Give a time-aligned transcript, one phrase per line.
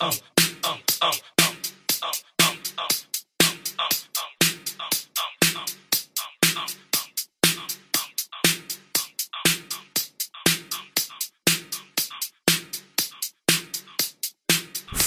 [0.00, 1.08] um, um, um.
[1.08, 1.37] um.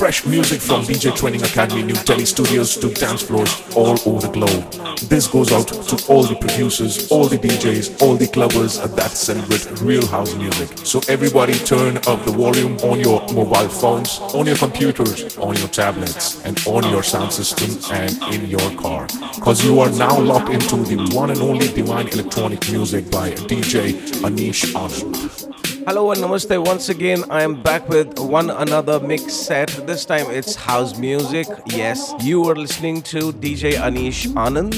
[0.01, 4.34] Fresh music from DJ Training Academy, New Delhi studios to dance floors all over the
[4.34, 4.97] globe.
[5.02, 9.79] This goes out to all the producers, all the DJs, all the clubbers that celebrate
[9.79, 10.75] real house music.
[10.88, 15.67] So everybody turn up the volume on your mobile phones, on your computers, on your
[15.67, 19.05] tablets, and on your sound system and in your car.
[19.40, 23.93] Cause you are now locked into the one and only divine electronic music by DJ
[24.23, 25.41] Anish Anand.
[25.88, 27.23] Hello and namaste once again.
[27.31, 29.70] I am back with one another mix set.
[29.88, 31.48] This time it's house music.
[31.67, 34.76] Yes, you are listening to DJ Anish Anand.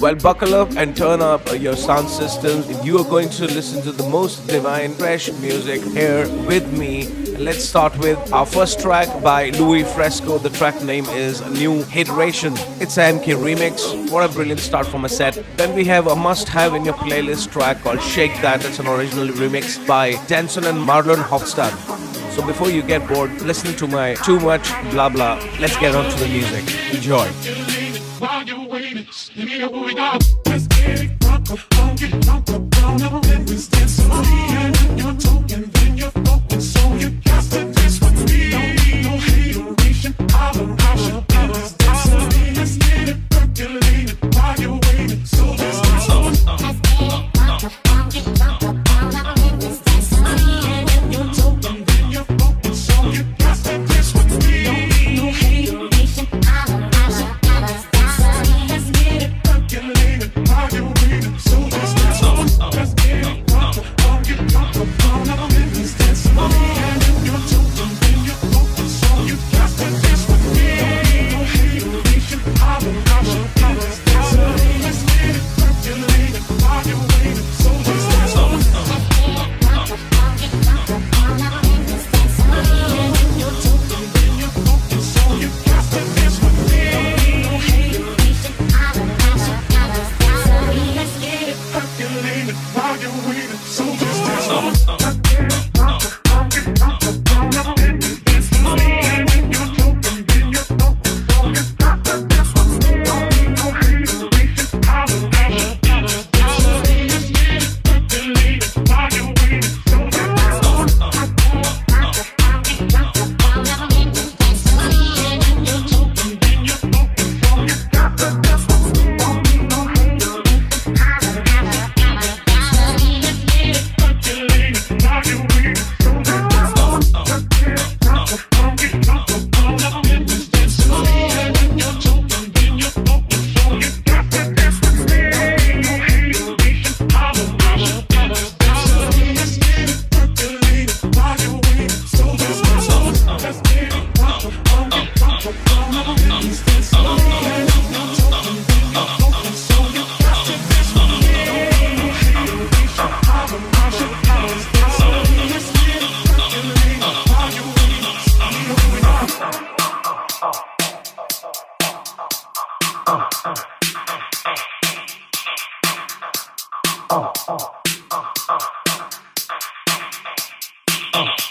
[0.00, 2.68] Well, buckle up and turn up your sound systems.
[2.86, 7.23] You are going to listen to the most divine, fresh music here with me.
[7.38, 10.38] Let's start with our first track by Louie Fresco.
[10.38, 12.54] The track name is New Hateration.
[12.80, 14.10] It's a MK remix.
[14.10, 15.42] What a brilliant start from a set.
[15.56, 18.64] Then we have a must have in your playlist track called Shake That.
[18.64, 21.74] It's an original remix by Dansson and Marlon Hoffstadt.
[22.32, 26.08] So before you get bored listening to my too much blah blah, let's get on
[26.10, 26.64] to the music.
[26.94, 27.30] Enjoy.
[33.86, 35.73] So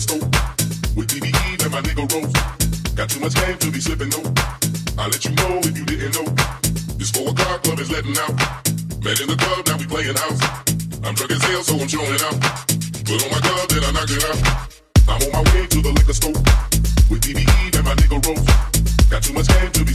[0.00, 0.96] the stove.
[0.96, 2.32] With BBE and my nigga Rose.
[2.94, 4.32] Got too much game to be slipping, though.
[4.98, 6.26] I let you know if you didn't know.
[6.96, 8.34] This 4 o'clock club is letting out.
[9.04, 10.40] Met in the club, now we playing house.
[11.04, 12.36] I'm drunk as hell, so I'm showing out.
[13.04, 14.40] Put on my glove, then I knock it out.
[15.08, 16.38] I'm on my way to the liquor store.
[17.08, 18.44] With BBE and my nigga Rose.
[19.10, 19.94] Got too much game to be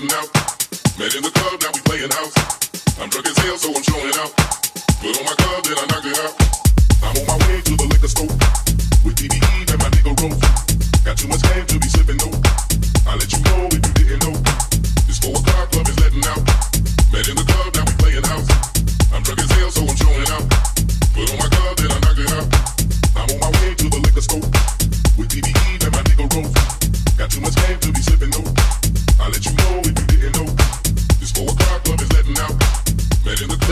[0.00, 0.39] letting out.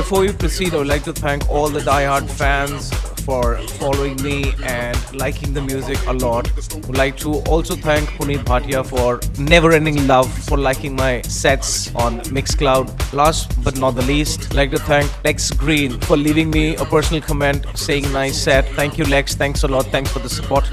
[0.08, 2.90] Before we proceed, I would like to thank all the diehard fans
[3.26, 6.50] for following me and liking the music a lot.
[6.72, 11.94] I would like to also thank Puneet Bhatia for never-ending love for liking my sets
[11.94, 13.12] on Mixcloud.
[13.12, 16.86] Last but not the least, I'd like to thank Lex Green for leaving me a
[16.86, 18.64] personal comment saying nice set.
[18.70, 19.34] Thank you, Lex.
[19.34, 19.88] Thanks a lot.
[19.88, 20.64] Thanks for the support.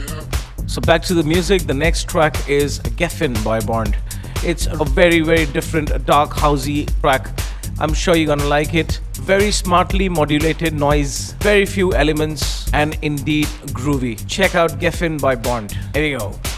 [0.65, 1.63] So back to the music.
[1.63, 3.95] The next track is Geffen by Barnt.
[4.45, 7.27] It's a very very different dark housey track.
[7.79, 9.01] I'm sure you're gonna like it.
[9.15, 14.25] Very smartly modulated noise, very few elements, and indeed groovy.
[14.27, 15.73] Check out Geffen by Barnt.
[15.93, 16.54] Here we go.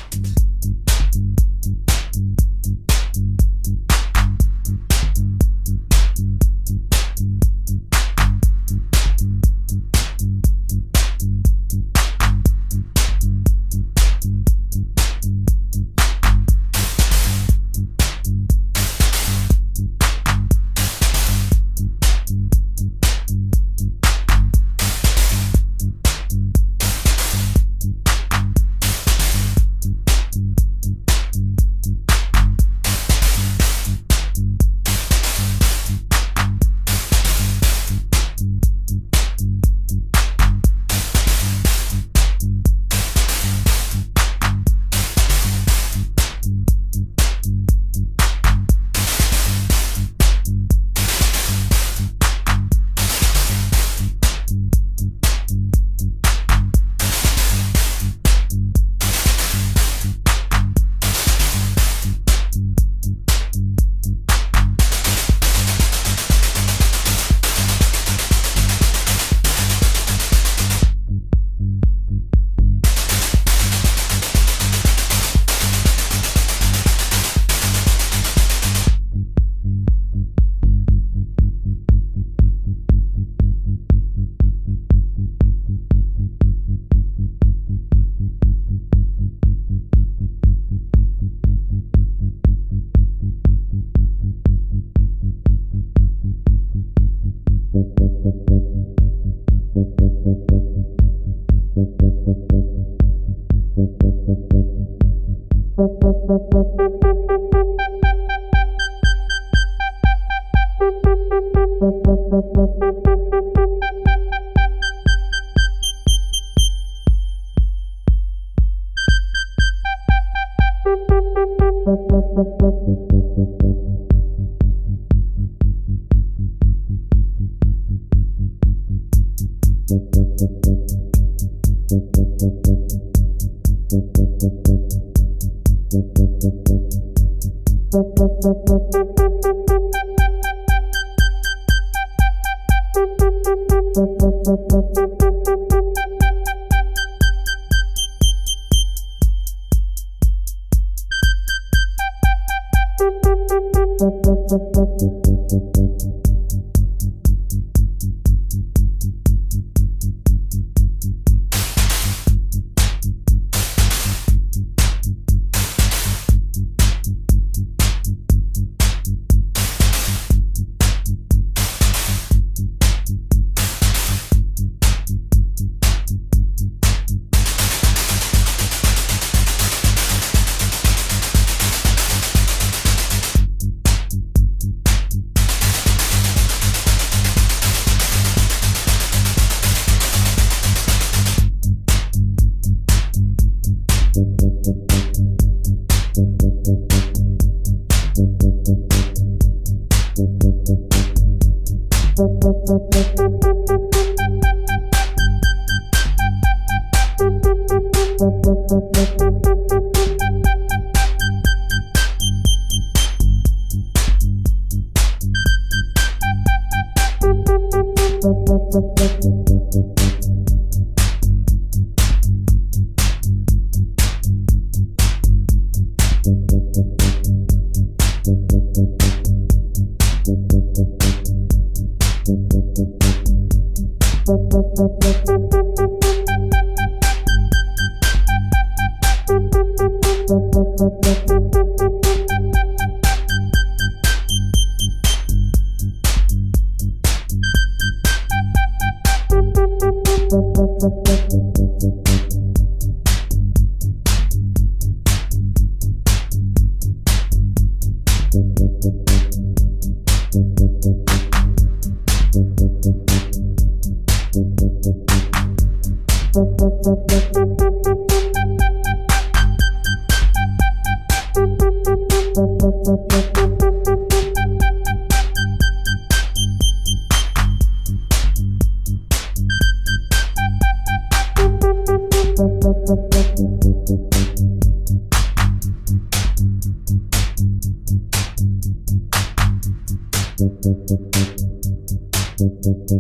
[292.67, 292.91] Thank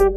[0.00, 0.15] you.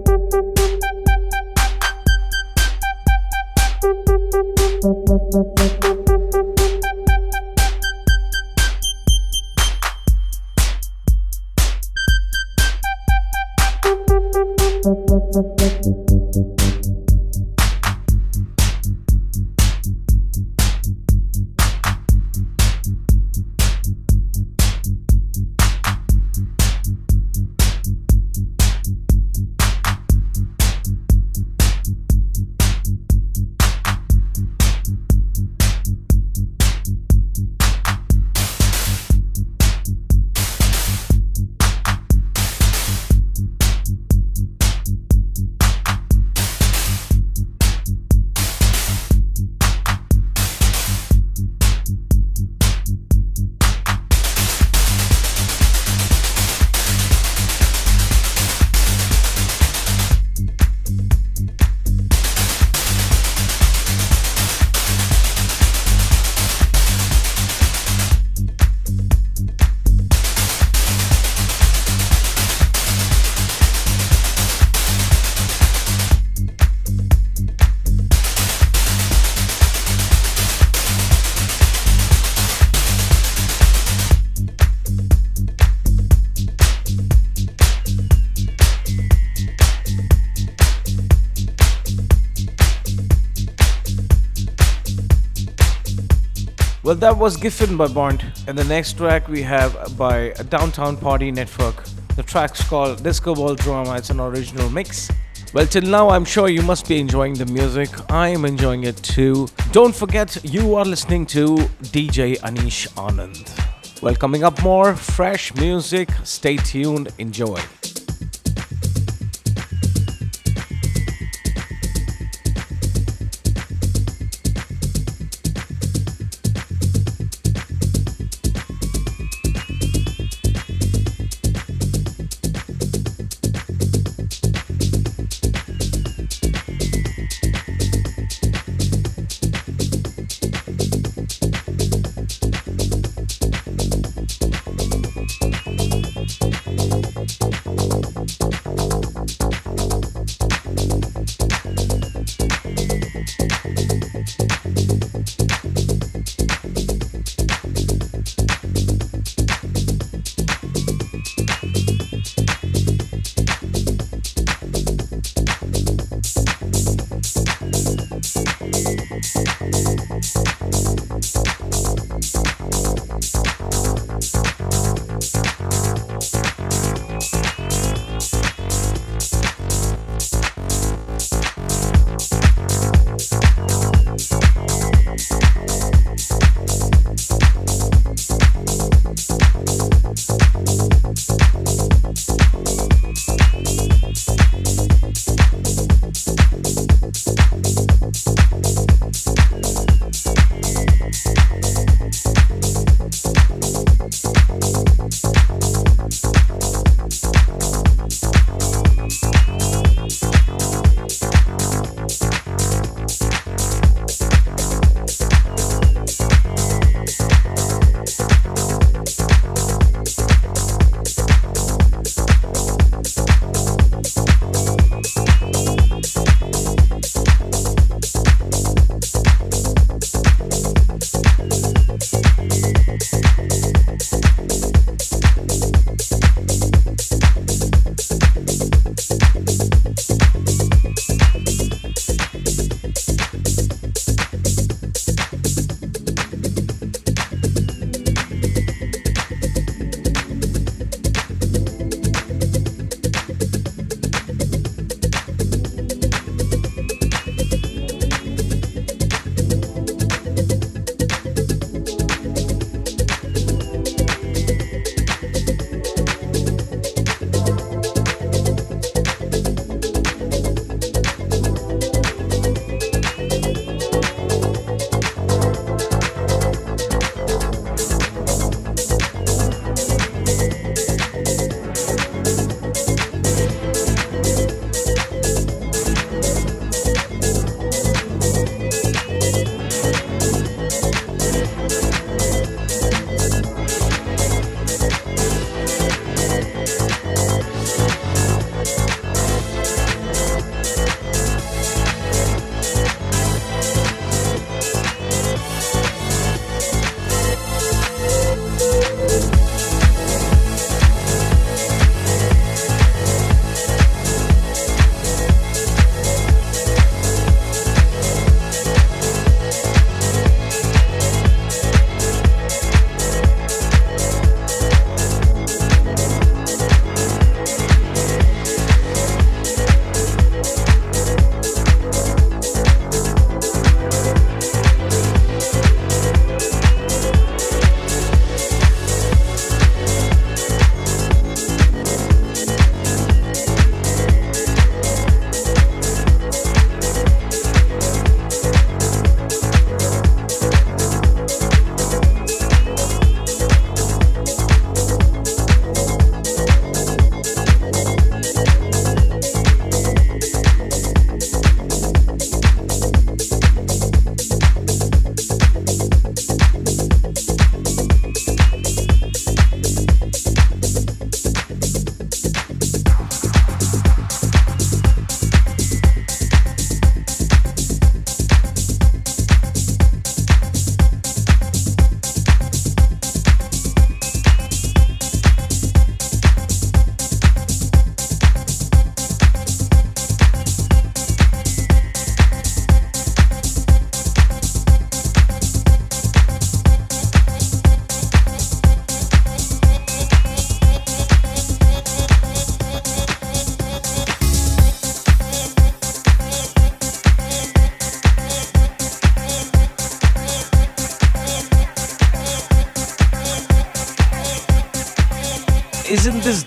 [96.89, 98.23] Well, that was Geffen by Barnt.
[98.47, 101.83] And the next track we have by Downtown Party Network.
[102.15, 103.95] The track's called Disco Ball Drama.
[103.97, 105.07] It's an original mix.
[105.53, 107.91] Well, till now, I'm sure you must be enjoying the music.
[108.11, 109.47] I am enjoying it too.
[109.71, 111.57] Don't forget, you are listening to
[111.93, 114.01] DJ Anish Anand.
[114.01, 116.09] Well, coming up more fresh music.
[116.23, 117.09] Stay tuned.
[117.19, 117.61] Enjoy.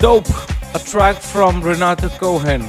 [0.02, 0.26] Dope?
[0.74, 2.62] A track from Renato Cohen,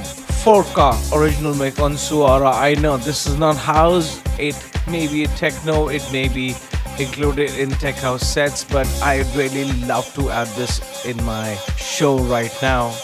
[0.44, 2.54] Forca, original make on Suara.
[2.54, 4.54] I know this is not house, it
[4.86, 6.54] may be techno, it may be
[6.96, 12.18] included in tech house sets, but I really love to add this in my show
[12.18, 12.94] right now.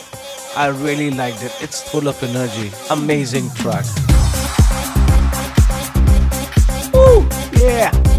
[0.56, 1.52] I really liked it.
[1.60, 2.70] It's full of energy.
[2.88, 3.84] Amazing track.
[6.94, 7.26] Woo!
[7.58, 8.09] Yeah!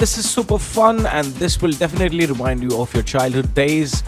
[0.00, 4.02] This is super fun and this will definitely remind you of your childhood days.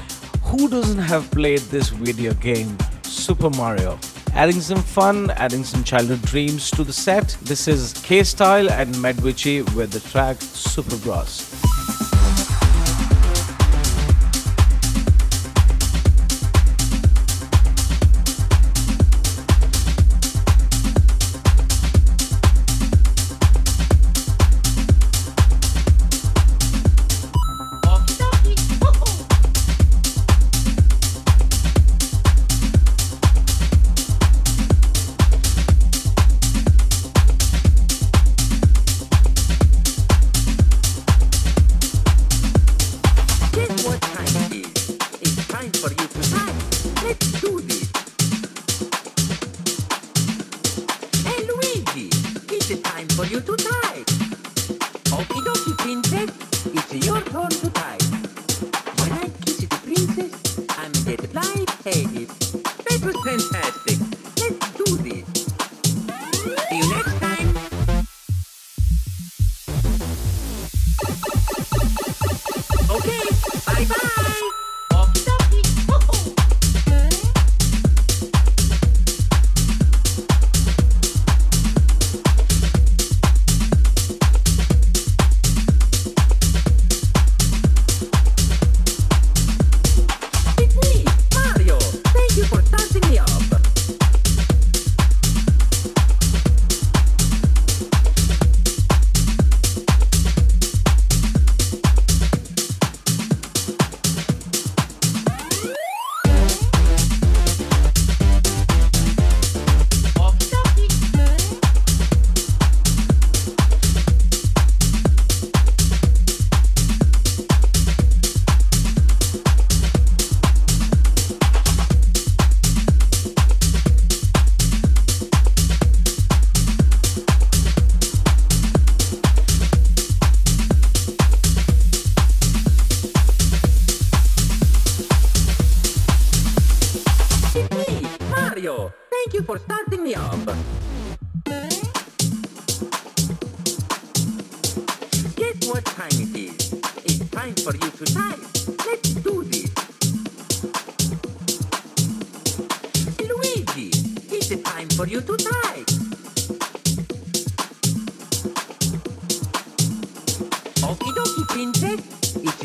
[0.44, 3.98] Who doesn't have played this video game, Super Mario?
[4.35, 7.37] adding some fun, adding some childhood dreams to the set.
[7.42, 10.40] This is K Style and Mad Veci with the track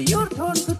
[0.06, 0.77] Super Bros.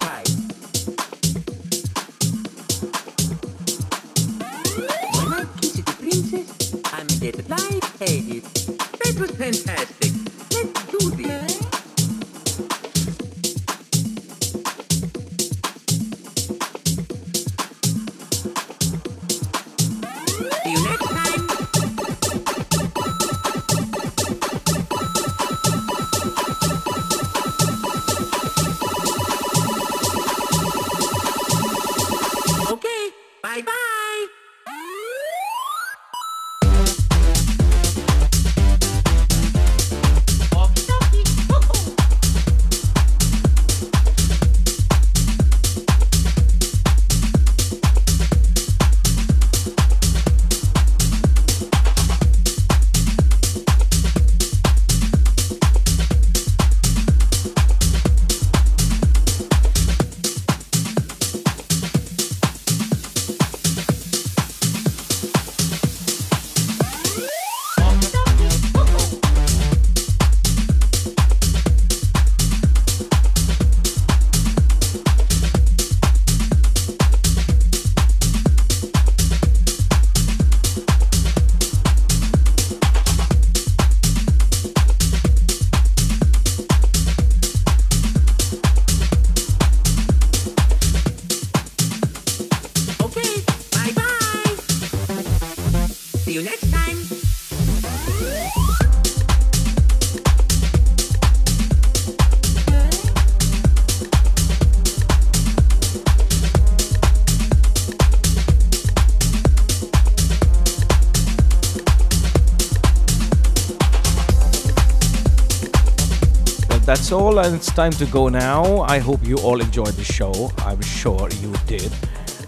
[117.08, 118.82] That's all, and it's time to go now.
[118.82, 120.52] I hope you all enjoyed the show.
[120.58, 121.90] I'm sure you did.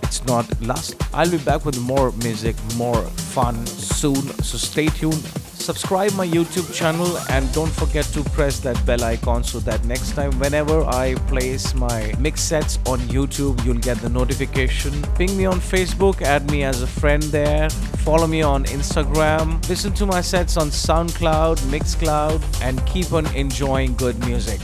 [0.02, 0.96] It's not last.
[1.14, 3.00] I'll be back with more music, more
[3.34, 4.20] fun soon.
[4.42, 5.39] So stay tuned
[5.70, 10.16] subscribe my YouTube channel and don't forget to press that bell icon so that next
[10.16, 14.92] time whenever I place my mix sets on YouTube, you'll get the notification.
[15.14, 17.70] Ping me on Facebook, add me as a friend there.
[18.04, 19.46] Follow me on Instagram.
[19.68, 24.60] Listen to my sets on SoundCloud, Mixcloud, and keep on enjoying good music.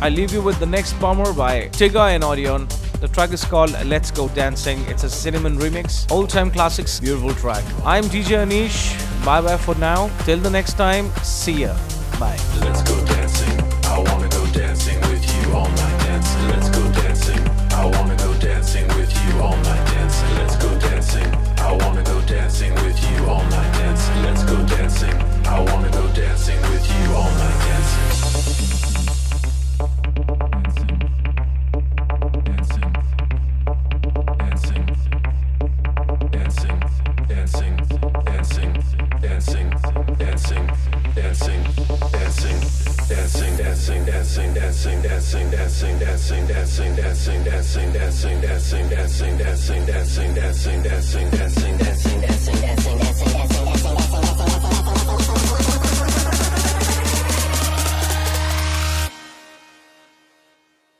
[0.00, 2.70] I leave you with the next bomber by Tiga and Audion.
[3.00, 4.80] The track is called Let's Go Dancing.
[4.88, 6.10] It's a CINIMIN remix.
[6.10, 7.62] Old time classics, beautiful track.
[7.84, 8.96] I'm DJ Anish.
[9.22, 10.08] Bye bye for now.
[10.24, 11.76] Till the next time, see ya.
[12.18, 12.38] Bye.
[12.60, 13.60] Let's go dancing.
[13.84, 16.48] I wanna go dancing with you all night dancing.
[16.48, 17.42] Let's go dancing.
[17.72, 20.34] I wanna go dancing with you all night dancing.
[20.36, 21.34] Let's go dancing.
[21.58, 24.22] I wanna go dancing with you all night dancing.
[24.22, 25.16] Let's go dancing.
[25.44, 27.65] I wanna go dancing with you all night
[45.80, 52.20] dancing, dancing, dancing, dancing, dancing, dancing, dancing, dancing, dancing, dancing, dancing, dancing, dancing, dancing, dancing,
[52.20, 53.76] dancing, dancing.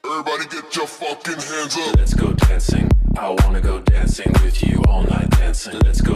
[0.04, 1.96] Everybody get your fucking hands up.
[1.96, 2.90] Let's go dancing.
[3.18, 5.78] I wanna go dancing with you all night dancing.
[5.84, 6.15] Let's go